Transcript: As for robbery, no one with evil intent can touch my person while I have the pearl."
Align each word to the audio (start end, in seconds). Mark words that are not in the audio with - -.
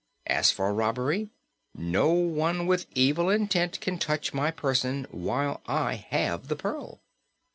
As 0.25 0.49
for 0.49 0.73
robbery, 0.73 1.29
no 1.77 2.09
one 2.09 2.65
with 2.65 2.87
evil 2.95 3.29
intent 3.29 3.79
can 3.81 3.99
touch 3.99 4.33
my 4.33 4.49
person 4.49 5.05
while 5.11 5.61
I 5.67 5.93
have 5.93 6.47
the 6.47 6.55
pearl." 6.55 7.01